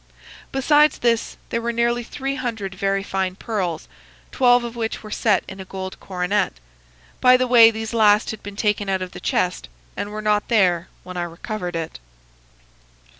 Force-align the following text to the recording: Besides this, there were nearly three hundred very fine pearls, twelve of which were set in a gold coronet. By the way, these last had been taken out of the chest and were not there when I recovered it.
Besides 0.51 0.97
this, 0.97 1.37
there 1.49 1.61
were 1.61 1.71
nearly 1.71 2.01
three 2.03 2.33
hundred 2.33 2.73
very 2.73 3.03
fine 3.03 3.35
pearls, 3.35 3.87
twelve 4.31 4.63
of 4.63 4.75
which 4.75 5.03
were 5.03 5.11
set 5.11 5.43
in 5.47 5.59
a 5.59 5.63
gold 5.65 5.99
coronet. 5.99 6.53
By 7.19 7.37
the 7.37 7.45
way, 7.45 7.69
these 7.69 7.93
last 7.93 8.31
had 8.31 8.41
been 8.41 8.55
taken 8.55 8.89
out 8.89 9.03
of 9.03 9.11
the 9.11 9.19
chest 9.19 9.69
and 9.95 10.09
were 10.09 10.23
not 10.23 10.47
there 10.47 10.87
when 11.03 11.17
I 11.17 11.21
recovered 11.25 11.75
it. 11.75 11.99